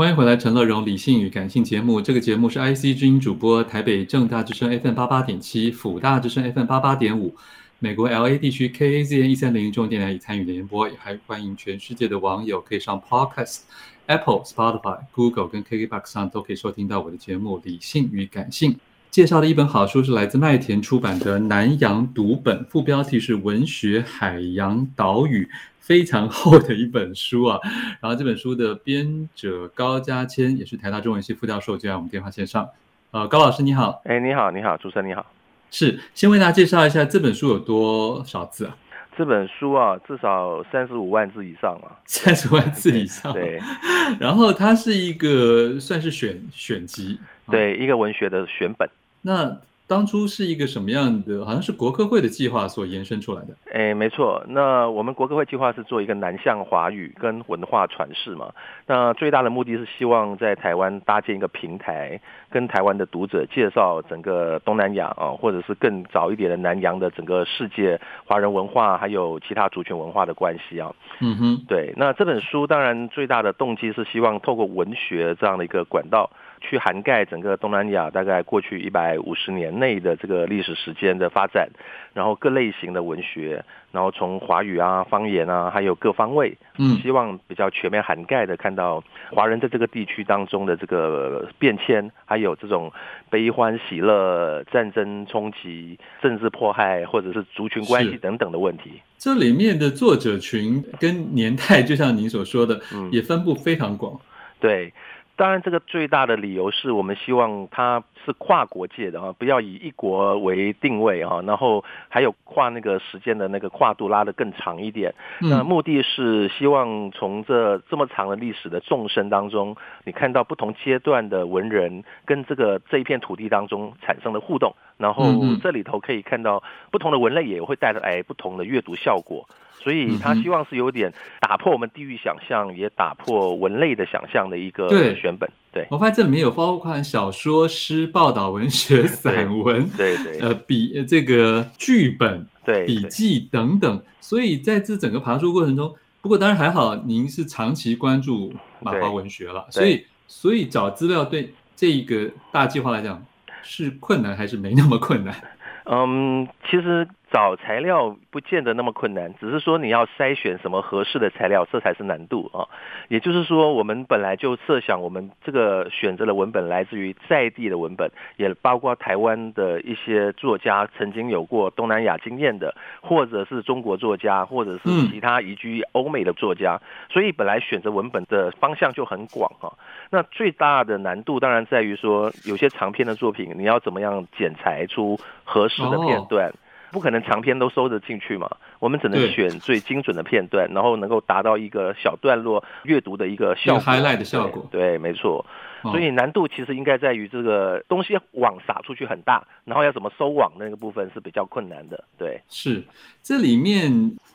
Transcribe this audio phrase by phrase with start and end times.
[0.00, 2.00] 欢迎回来，陈乐融理性与感性节目。
[2.00, 7.36] 这个节目是 IC 之音主播，台北正大之声 FM 八八点七，辅大之声 FM 八八点五，
[7.80, 13.58] 美国 LA 地区 KAZN 一三零中电台已参与联播，也还欢迎全世界的网友可以上 Podcast、
[14.06, 18.72] Apple、Spotify、Google 跟 KKBox 上都可以收听到我的节目《理性与感性》。
[19.10, 25.44] 介绍的一本好书是来自麦田出版的《南洋读本》，副标题是《文学海洋岛屿》，
[25.80, 27.58] 非常厚的一本书啊。
[28.00, 32.68] 然后这本书的编者高嘉谦也是台大中文系副教授，就在我们电话线上。
[33.10, 34.00] 呃，高老师你好。
[34.04, 35.26] 哎，你好，你好，主持人你好。
[35.72, 38.76] 是，先为大家介绍一下这本书有多少字啊？
[39.18, 41.98] 这本书啊，至少三十五万字以上啊。
[42.06, 43.32] 三十万字以上。
[43.32, 43.42] 对。
[43.42, 43.60] 对
[44.20, 47.18] 然后它是一个算是选选集，
[47.50, 48.88] 对，一个文学的选本。
[49.22, 51.44] 那当初是一个什么样的？
[51.44, 53.48] 好像是国科会的计划所延伸出来的。
[53.72, 54.40] 哎，没错。
[54.46, 58.52] 那我们国科会计划是做一个南向华语跟文化传世嘛。
[58.86, 62.20] 那最大的目的是希望在台湾搭建一个平台，
[62.50, 70.94] 跟台湾的读者介绍整个东南亚啊，或者是更早一点的南洋的整个世界华人文化，还有其他族群文化的关系啊。
[71.18, 71.64] 嗯哼。
[71.66, 71.92] 对。
[71.96, 76.30] 那这本书当然最大的动机是希望透过文学这样的一个管道。
[76.60, 81.68] 去涵盖整个东南亚大概过去一百五十年内的这个历史时间的发展，
[82.12, 92.92] 然后各类型的文学，然后从华语啊、方言啊，还有各方位，嗯，希望比较全面涵盖的看到华人在这个地区当中的这个变迁，还有这种
[93.30, 99.00] 悲欢喜乐、战争冲击、政治迫害，或者是族群关系等等的问题。
[99.16, 104.20] 这里面的作者群跟年代，就像您所说的，嗯，也分布非常广，
[104.60, 104.92] 对。
[105.40, 115.14] 当然，这个最大的理由是我们希望它是跨国界的啊，不要以一国为定位啊，然后还有跨那个时间的那个跨度拉得更长一点。
[115.38, 119.74] 那目的是希望从这这么长的历史的纵深当中，
[120.04, 125.24] 你看到不同阶段的文人跟这个这一片土地当中产生的互动，然后
[125.62, 129.48] 这里头可以看到不同的文类也会带来不同的阅读效果。
[129.82, 131.10] 所以他希望是有点
[131.40, 135.48] 打破我们地域想象，也打破文类的想象的一个选本。
[135.72, 144.02] 对，我发现这里面有包括小说、诗、报道文学、散文，对对，呃，笔这个剧本、对笔记等等。
[144.20, 153.24] 所以在这整个爬书过程中，不过当然还好，您是长期关注马华文学了，所以所以找资料对这一个大计划来讲
[153.62, 155.34] 是困难还是没那么困难？
[155.86, 157.08] 嗯，其实。
[157.32, 162.66] 找材料不见得那么困难，只是说你要筛选什么合适的材料，这才是难度啊。
[163.08, 176.80] 也就是说，我们本来就设想，我们这个选择的文本来自于在地的文本，也包括台湾的一些作家曾经有过东南亚经验的，或者是中国作家，或者是其他移居欧美的作家。
[177.10, 179.70] 所以本来选择文本的方向就很广啊。
[180.10, 186.52] 那最大的难度当然在于说，有些长篇的作品，你要怎么样剪裁出合适的片段。
[186.90, 194.66] 不可能长篇都收得进去嘛，我们只能选最精准的片段，然后能够达到一个小段落阅读的一个效果，highlight 的效果。
[194.70, 195.44] 对，对，没错。
[195.82, 202.04] 所以难度其实应该在于这个东西网撒出去很大，然后要怎么收网那个部分是比较困难的。
[202.18, 202.82] 对，是
[203.22, 203.90] 这里面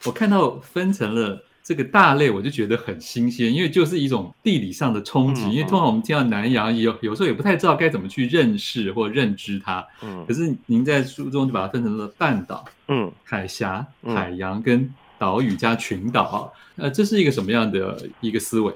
[0.05, 1.43] 我看到分成了。
[1.65, 5.45] 这个大类我就觉得很新鲜，因为就是一种地理上的冲击。
[5.45, 9.83] 嗯、因为通常我们听到南洋，有有时候也不太知道该怎么去认识或认知它。
[10.03, 14.87] 嗯，可是您在书中就把它分成了半岛、嗯，海峡、海洋跟
[15.17, 16.53] 岛屿加群岛。
[16.75, 18.71] 呃，这是一个什么样的一个思维？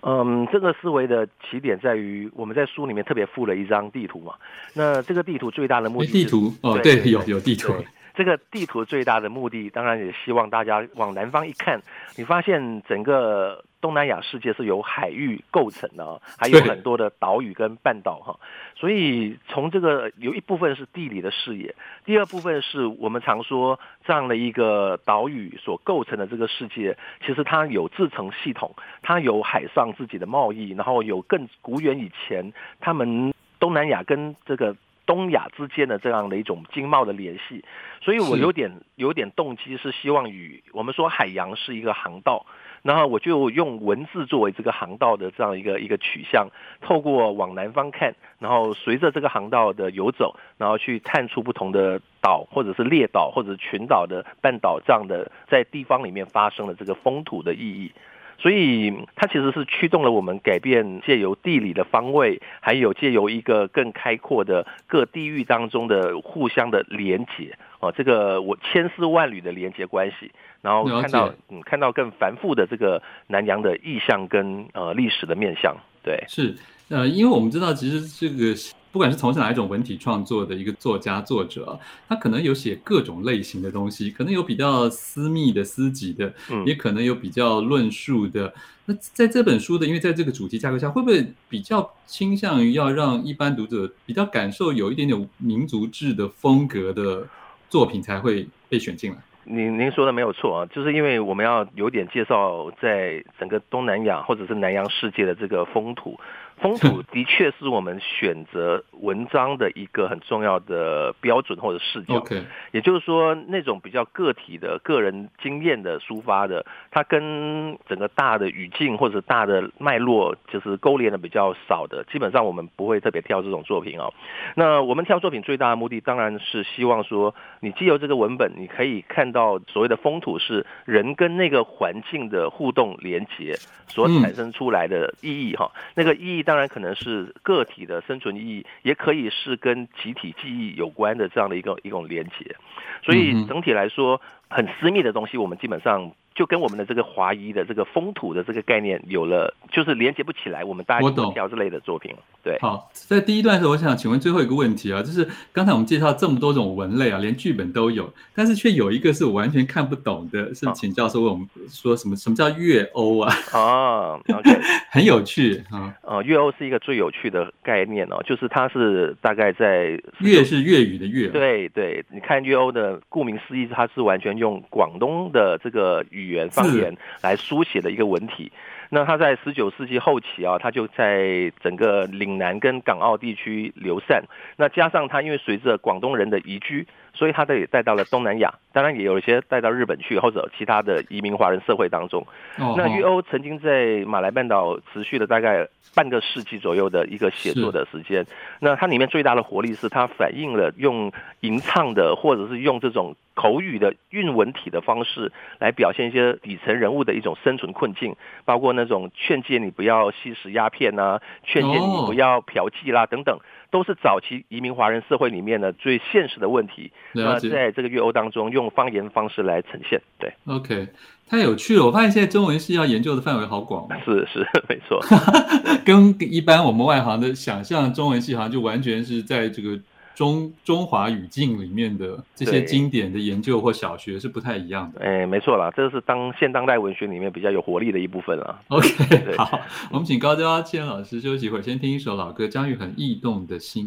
[0.00, 4.32] 嗯，这个思维的起点在于我们在书里面特别附了一张地图嘛。
[4.72, 7.74] 那这个地图最大的目的是，地图哦，对，有有地图。
[8.20, 11.80] 这个地图最大的目的，当然也希望大家往南方一看，
[12.18, 18.38] 你发现整个东南亚世界是由海域构成的， 还有很多的岛屿跟半岛哈。
[18.76, 34.76] 所以从这个有一部分是地理的视野，第二部分是我们常说这样的一个岛屿所构成的这个世界，其实它有自成系统，它有海上自己的贸易，然后有更古远以前他们东南亚跟这个。
[35.10, 37.64] 东亚之间的这样的一种经贸的联系，
[38.00, 42.46] 所以我有点有点动机是希望与我们说海洋是一个航道，
[42.82, 46.46] 然后我就用文字作为这个航道的这样一个一个取向，
[46.80, 57.90] 透过往南方看，然后随着这个航道的游走，然后去探出不同的岛或者是列岛或者群岛的半岛这样的在地方里面发生的这个风土的意义。
[58.40, 70.32] 所以它其实是驱动了我们改变，借由地理的方位，还有借由一个更开阔的各地域当中的互相的连接哦，这个我千丝万缕的连接关系，
[70.62, 75.76] 然后看到嗯看到更繁复的这个南洋的意象跟呃历史的面向。
[76.02, 76.56] 对，是
[76.88, 78.54] 呃，因为我们知道，其实这个。
[78.92, 81.78] 不管是从事哪一种文体创作的一个作家作者，
[82.08, 88.52] 他可能有写各种类型的东西，可能有比较私密的、私己的，嗯，也可能有比较论述的。
[88.86, 97.28] 那在这本书的，因为在这个主题架构下，会不会比较倾向于要让一般读者比较感受有一点点民族志的风格的
[97.68, 99.18] 作品才会被选进来？
[99.44, 106.18] 您您说的没有错啊，就是因为我们要有点介绍在整个东南亚或者是南洋世界的这个风土。
[106.60, 112.22] 风土的确是我们选择文章的一个很重要的标准或者视角。
[112.70, 124.12] 也就是说，那种比较个体的个人经验的抒发的，它跟整个大的语境或者大的脉络就是勾连的比较少的，基本上我们不会特别挑这种作品哦。
[124.54, 133.54] 那我们挑作品最大的目的，当然是希望说，你既有这个文本，你可以看到所谓的风土是人跟那个环境的互动连结
[133.88, 136.44] 所产生出来的意义哈，那个意义。
[136.50, 142.56] 当然可能是个体的生存意义，也可以是跟集体记忆有关的这样的一个一种连接。
[143.04, 146.10] 所以整体来说，很私密的东西，我们基本上。
[146.34, 150.64] 就跟我们的这个华裔的这个风土的这个概念有了，就是连接不起来。
[150.64, 152.14] 我们大家都调之类的作品。
[152.42, 162.16] 对，好，在第一段的时候，我想请问最后一个问题啊，就是刚才我们介绍这么多种文类啊，连剧本都有，但是却有一个是我完全看不懂的，是请教授为我们说什么？
[162.16, 163.34] 什么叫粤欧啊？
[163.52, 164.20] 哦
[164.90, 165.94] 很有趣啊。
[166.02, 171.28] 呃，粤欧是一个最有趣的概念哦，就是它是大概在粤是粤语的粤。
[171.28, 176.19] 对对，你看粤欧的顾名思义，它是完全用广东的这个语。
[176.20, 178.52] 语言方言来书写的一个文体，
[178.90, 184.22] 那他在十九世纪后期啊，他就在整个岭南跟港澳地区流散。
[184.56, 192.26] 那加上他因为随着广东人的移居，所以他也带到了东南亚，当然也有一些带到日本去或者其他的移民华人社会当中。
[192.56, 198.24] 那粤欧曾经在马来半岛持续了大概半个世纪左右的一个写作的时间。
[198.60, 203.16] 那它里面最大的活力是它反映了用吟唱的或者是用这种。
[203.32, 208.14] 口语的韵文体的方式来表现一些底层人物的一种生存困境，
[208.44, 213.38] 包括那种劝诫你不要吸食鸦片啊，劝诫你不要嫖妓啦等等，
[213.70, 216.92] 都是早期移民华人社会里面的最现实的问题。
[217.12, 220.00] 那在这个粤欧当中，用方言方式来呈现。
[220.18, 220.88] 对，OK，
[221.28, 221.86] 太有趣了。
[221.86, 223.88] 我发现现在中文系要研究的范围好广。
[224.04, 225.00] 是是，没错，
[225.84, 229.78] 跟一般我们外行的想象，中文系好像就完全是在这个。
[230.12, 235.00] 中中华语境里面的这些经典的研究或小学是不太一样的。
[235.00, 238.60] 哎，没错啦，这是当现当代文学里面比较有活力的一部分了。
[238.68, 239.58] OK，好，
[239.90, 243.86] 我们请高嘉千老师休息一会儿，先听一首老歌，姜育恒《异动的心》。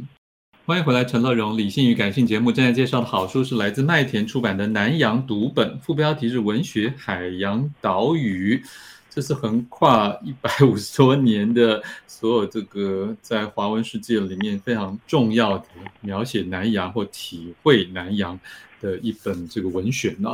[0.65, 8.55] 欢迎回来，陈乐融理性与感性节目正在介绍的好书是来自麦田出版的《南洋读本》，副标题是《文学海洋岛屿》。
[9.09, 15.65] 这是横跨一百五十多年的所有这个在华文世界里面非常重要的
[15.99, 18.39] 描写南洋或体会南洋
[18.79, 20.29] 的一本这个文选呢。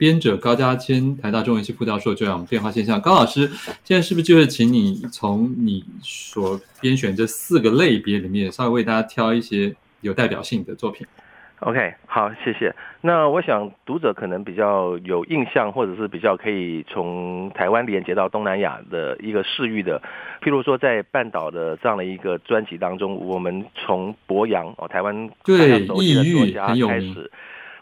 [0.00, 2.98] 编者高嘉千，台大中文系副教授，就让我们电话线上。
[3.02, 3.46] 高老师，
[3.84, 11.06] 现在是不是就是请你从你所编选这四个类别里面，稍微为大家挑一些有代表性的作品
[11.58, 12.74] ？OK，好，谢谢。
[13.02, 20.00] 那我想读者可能比较有印象，或者是比较可以从台湾连接到东南亚的一个视域的，
[20.40, 27.30] 譬如说在半岛的这样的一个专辑当中，我们从博洋哦，台湾大家熟悉的作家开始。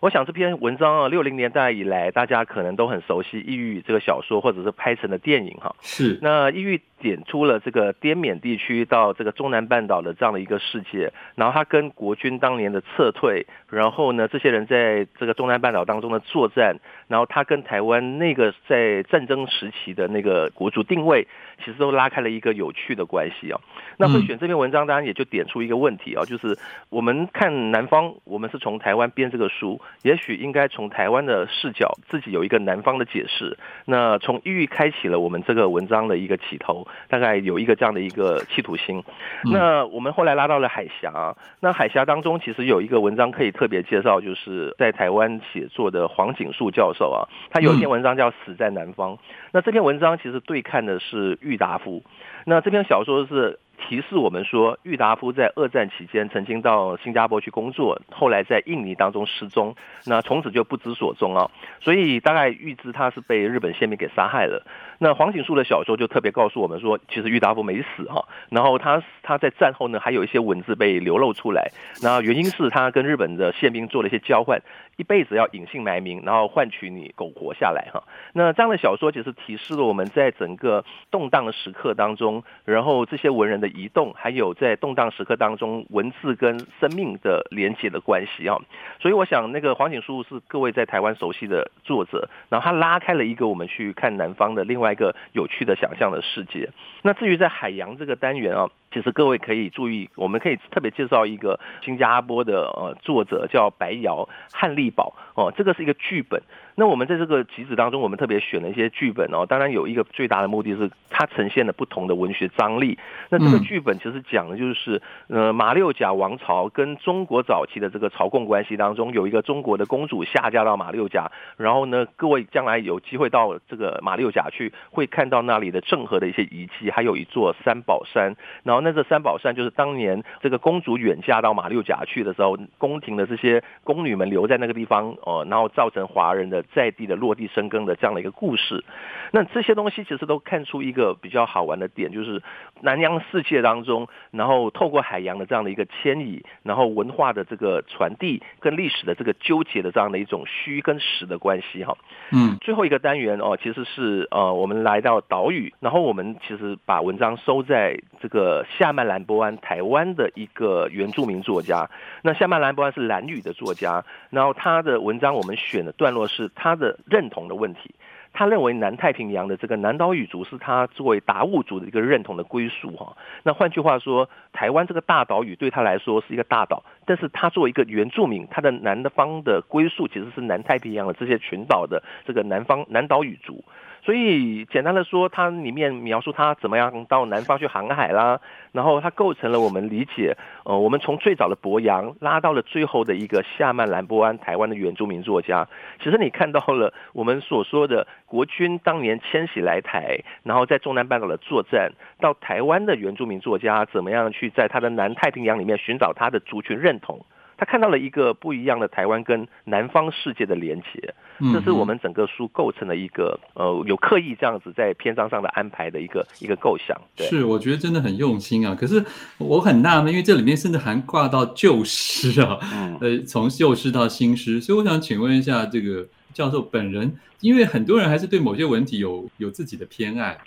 [0.00, 5.74] 我想这篇文章啊，六零年代以来，大家可能都很熟悉《抑郁》这个小说，或者是拍成的电影哈。
[5.80, 6.18] 是。
[6.22, 21.26] 那《异域》点出了这个滇缅地区到这个中南半岛的这样的一个世界，然后他跟国军当年的撤退，然后呢，这些人在这个中南半岛当中的作战，然后他跟台湾那个在战争时期的那个国族定位，
[21.58, 23.60] 其实都拉开了一个有趣的关系啊。
[23.96, 29.80] 那会选这篇文章，当然也就点出一个问题啊，就是我们看南方，我们是从台湾编这个书。
[30.02, 33.56] 也许应该从台湾的视角，自己有一个南方的解释。
[33.84, 39.02] 那从异域开启了我们这个文章的一个起头，大概有一个这样的一个企图心。
[39.44, 49.14] 那我们后来拉到了海峡，那海峡当中其实有一个文章可以特别介绍，就是在台湾写作的黄锦树教授啊，他有一篇文章叫《死在南方》。
[49.52, 52.02] 那这篇文章其实对看的是郁达夫。
[52.44, 53.58] 那这篇小说是。
[53.78, 61.50] 提示我们说，郁达夫在二战期间曾经到新加坡去工作，后来在印尼当中失踪，那从此就不知所踪啊。
[61.80, 64.66] 所以大概预知他是被日本宪兵给杀害了。
[64.98, 71.70] 那黄景树的小说就特别告诉我们说，其实郁达夫没死哈，然后他他在战后呢还有一些文字被流露出来，
[72.02, 74.60] 那原因是他跟日本的宪兵做了一些交换，
[74.96, 78.02] 一辈子要隐姓埋名，然后换取你苟活下来哈。
[78.32, 88.56] 那这样的小说其实提示了我们在整个动荡的时刻当中，然后这些文人的移动，还有在动荡时刻当中文字跟生命的连接的关系啊。
[89.00, 96.68] 所以我想那个黄景书是各位在台湾熟悉的作者，然后他拉开了一个我们去看南方的另外一个有趣的想象的世界。
[97.02, 106.42] 那至于在海洋这个单元啊，其实各位可以注意，我们可以特别介绍一个新加坡的呃作者叫白瑶汉丽宝哦，这个是一个剧本。
[106.74, 109.44] 那我们在这个集子当中，我们特别选了一些剧本哦。
[109.44, 112.96] 当然有一个最大的目的是它呈现了不同的文学张力。
[113.30, 128.36] 那这个剧本其实讲的就是，呃，马六甲王朝跟中国早期的这个朝贡关系当中，有一个中国的公主下嫁到马六甲，然后呢，各位将来有机会到这个马六甲去，会看到那里的郑和的一些遗迹，还有一座三宝山。
[128.62, 136.64] 然后那这三宝山就是当年这个公主远嫁到马六甲去的时候，宫廷的这些宫女们留在那个地方哦，然后造成华人的。
[136.74, 138.84] 在地的落地生根的这样的一个故事，
[139.32, 142.42] 那这些东西其实都看出一个比较好玩的点，就是
[142.82, 151.96] 南洋世界当中，然后透过海洋的这样的一个迁移，然后文化的这个传递跟历史的这个纠结的这样的一种虚跟实的关系哈。
[152.30, 161.88] 嗯，最后一个单元哦，其实是呃我们来到岛屿，然后我们其实把文章收在这个夏曼兰波安，台湾的一个原住民作家。
[162.22, 166.50] 那夏曼兰波安是兰语的作家，然后他的文章我们选的段落是。
[166.60, 167.94] 他的认同的问题，
[168.32, 173.16] 他认为南太平洋的这个南岛语族是他作为达悟族的一个认同的归属哈。
[173.44, 183.64] 那换句话说，台湾这个大岛屿对他来说是一个大岛，但是他作为一个原住民，他的南方的归属其实是南太平洋的这些群岛的这个南方南岛语族。
[184.08, 188.40] 所以简单的说，它里面描述他怎么样到南方去航海啦，
[188.72, 190.34] 然后它构成了我们理解，
[190.64, 195.68] 呃，我们从最早的博洋拉到了最后的一个夏曼兰波安，台湾的原住民作家。
[196.02, 207.20] 其实你看到了我们所说的国军当年迁徙来台，然后在中南半岛的作战，到台湾的原住民作家怎么样去在他的南太平洋里面寻找他的族群认同。
[207.58, 211.12] 他看到了一个不一样的台湾跟南方世界的连结，
[211.52, 216.96] 这是我们整个书构成的一个呃有刻意这样子在篇章上的安排的一个一个构想。
[217.16, 218.74] 对，是，我觉得真的很用心啊。
[218.74, 219.04] 可是
[219.38, 222.58] 我很纳闷，因为这里面甚至还挂到旧诗啊，
[223.00, 230.38] 呃，从旧诗到新诗，所以我想请问一下这个教授本人，因为很多人还是对某些文体有有自己的偏爱，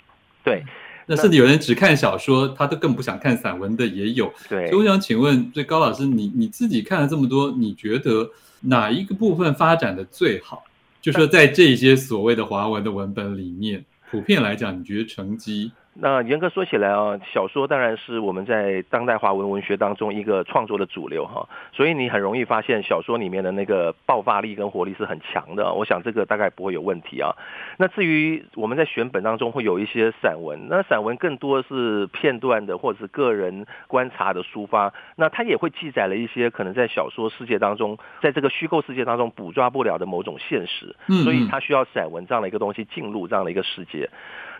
[0.42, 0.64] 对。
[1.06, 4.32] 那甚至有人只看小说，他都更不想看散文的也有。
[4.48, 8.30] 对，所以我想请问，这高老师，你你自己看了这么多，你觉得
[8.60, 10.62] 哪一个部分发展的最好？
[11.00, 15.72] 就说在这些所谓的华文的文本里面，普遍来讲，你觉得成绩？
[15.94, 25.70] 那严格说起来啊，小说当然是我们在当代华文文学当中一个创作的主流哈，所以你很容易发现小说里面的那个爆发力跟活力是很强的。
[25.74, 27.36] 我想这个大概不会有问题啊。
[27.76, 44.08] 那至于我们在选本当中会有一些散文，那散文更多是片段的或者是个人观察的抒发，那它也会记载了一些可能在小说世界当中，在这个虚构世界当中捕捉不了的某种现实，所以它需要散文这样的一个东西进入这样的一个世界。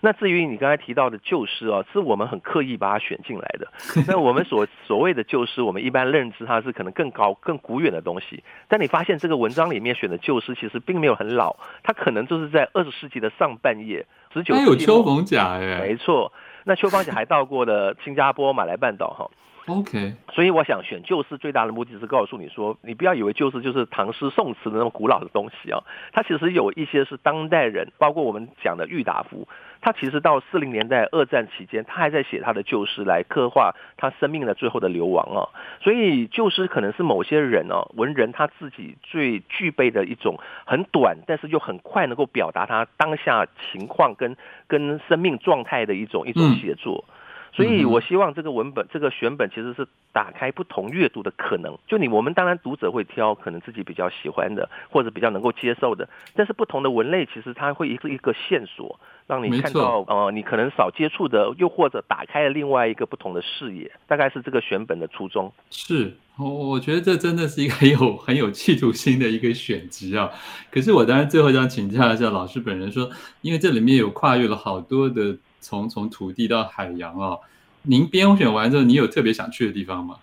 [0.05, 3.69] 那至于你刚才提到的旧诗哦，是我们很刻意把它选进来的。
[4.09, 8.43] 那我们所所谓的旧诗，我们一般认知它是可能更高、更古远的东西。
[8.67, 11.55] 但你发现这个文章里面选的旧诗，其实并没有很老，
[11.85, 14.05] 它可能就是在二十世纪的上半叶，
[14.35, 14.67] 十九世纪。
[14.67, 16.33] 有秋逢甲哎，没错。
[16.65, 19.31] 那丘逢甲还到过了新加坡、马来半岛哈。
[19.67, 25.79] OK，所以我想选旧诗最大的目的是告诉你说，你不要以为旧诗就是唐诗宋词的那种古老的东西啊，
[26.13, 29.47] 它其实有一些是当代人，包括我们讲的郁达夫，
[29.81, 35.47] 他其实到四零年代二战期间，他还在写他的旧诗来刻画他生命的最后的流亡啊。
[35.81, 47.05] 所以旧诗可能是某些人哦，文人他自己最具备的一种很短，但是又很快能够表达他当下情况跟跟生命状态的一种一种写作。
[47.07, 47.15] 嗯
[47.55, 51.77] 所以，我希望这个文本、这个选本其实是打开不同阅读的可能。
[51.87, 56.09] 就你，我们当然读者会挑可能自己比较喜欢的，或者比较能够接受的。
[56.35, 63.93] 但是不同的文类，其实它会一个一个线索，让你看到呃，你可能少接触的，又或者打开了另外一个不同的视野。
[64.07, 65.53] 大概是这个选本的初衷。
[65.71, 70.31] 是，我我觉得这真的是一个很有很有企图心的一个选集啊。
[70.71, 73.11] 可是我当然最后想请教一下老师本人说，
[73.43, 75.37] 因为这里面有跨越了好多的。
[75.63, 77.41] 从从土地到海洋啊、哦，
[77.83, 80.17] 您编选完之后，你有特别想去的地方吗？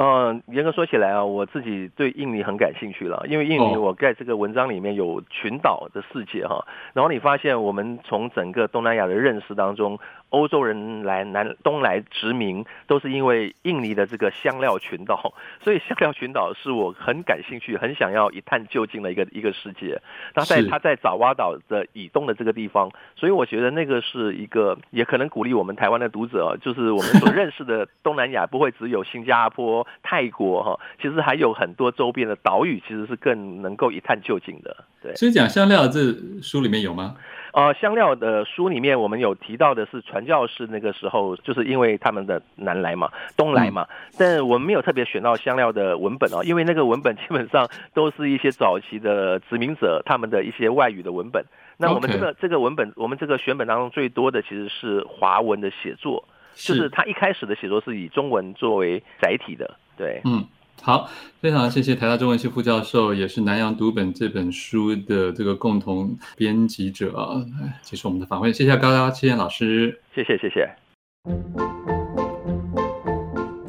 [0.00, 9.98] 嗯，严格说起来啊，我自己对印尼很感兴趣了，因为印尼我在这个文章里面有群岛的世界哈，然后你发现我们从整个东南亚的认识当中。
[10.30, 15.32] 欧洲人来南东来殖民，都是因为印尼的这个香料群岛，
[15.62, 20.00] 所以香料群岛是我很感兴趣、很想要一探究竟的一个一个世界。
[20.34, 34.84] 那在它在爪哇岛的以东的这个地方，所以我觉得那个是一个，也可能鼓励我们台湾的读者，就是我们所认识的东南亚不会只有新加坡、泰国哈，其实还有很多周边的岛屿，其实是更能够一探究竟的。
[35.02, 36.00] 对，所以讲香料这
[36.42, 37.16] 书里面有吗？
[37.58, 51.44] 呃，香料的书里面，我们有提到的是传教士那个时候，就是因为他们的南来嘛，东来嘛，嗯、但我们没有特别选到香料的文本哦，因为那个文本基本上都是一些早期的殖民者他们的一些外语的文本。
[51.76, 56.22] 那我们这个.这个文本，我们这个选本当中最多的其实是华文的写作，
[56.54, 60.44] 就是他一开始的写作是以中文作为载体的，对，嗯。
[60.82, 67.44] 好，非常谢谢台大中文系副教授，也是南洋读本这本书的这个共同编辑者啊，
[67.82, 70.68] 接受我们的访问，谢谢高高千老师，谢谢谢谢。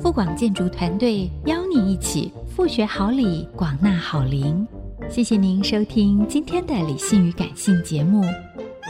[0.01, 4.65] 富广建筑团队邀你一起富学好礼，广纳好邻。
[5.09, 8.23] 谢谢您收听今天的理性与感性节目。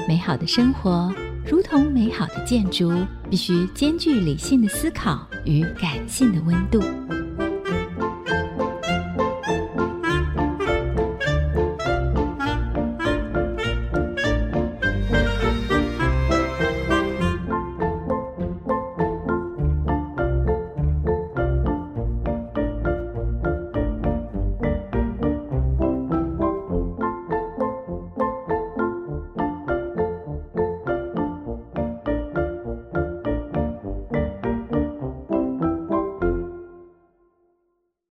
[0.08, 1.14] 美好的生活
[1.46, 2.92] 如同美好的建筑，
[3.30, 6.80] 必须兼具理性的思考与感性的温度。